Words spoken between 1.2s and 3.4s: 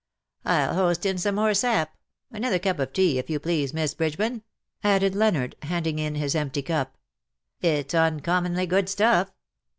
more sap— another cup of tea, if you